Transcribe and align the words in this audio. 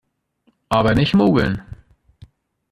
Aber 0.69 0.95
nicht 0.95 1.13
mogeln! 1.13 1.61